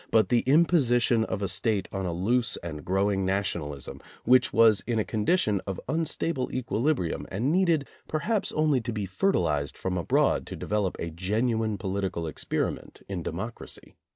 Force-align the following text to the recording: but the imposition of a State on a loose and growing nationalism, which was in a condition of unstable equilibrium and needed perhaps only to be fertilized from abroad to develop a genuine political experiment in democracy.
but 0.09 0.29
the 0.29 0.39
imposition 0.47 1.23
of 1.25 1.43
a 1.43 1.47
State 1.47 1.87
on 1.91 2.07
a 2.07 2.11
loose 2.11 2.57
and 2.63 2.83
growing 2.83 3.23
nationalism, 3.23 4.01
which 4.25 4.51
was 4.51 4.81
in 4.87 4.97
a 4.97 5.03
condition 5.05 5.61
of 5.67 5.79
unstable 5.87 6.51
equilibrium 6.51 7.27
and 7.29 7.51
needed 7.51 7.87
perhaps 8.07 8.51
only 8.53 8.81
to 8.81 8.91
be 8.91 9.05
fertilized 9.05 9.77
from 9.77 9.99
abroad 9.99 10.47
to 10.47 10.55
develop 10.55 10.97
a 10.97 11.11
genuine 11.11 11.77
political 11.77 12.25
experiment 12.25 13.03
in 13.07 13.21
democracy. 13.21 13.95